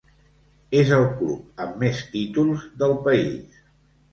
És 0.79 0.93
el 0.95 1.05
club 1.19 1.61
amb 1.65 1.77
més 1.83 2.01
títols 2.17 2.67
del 2.85 2.97
país. 3.09 3.63